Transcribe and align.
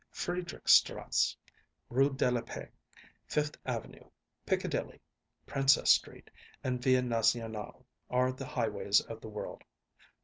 Friedrichstrasse, 0.11 1.35
Rue 1.91 2.09
de 2.09 2.31
la 2.31 2.41
Paix, 2.41 2.71
Fifth 3.27 3.55
Avenue, 3.67 4.03
Piccadilly, 4.47 4.99
Princess 5.45 5.91
Street 5.91 6.31
and 6.63 6.81
Via 6.81 7.03
Nazionale 7.03 7.85
are 8.09 8.31
the 8.31 8.47
highways 8.47 9.01
of 9.01 9.21
the 9.21 9.29
world. 9.29 9.63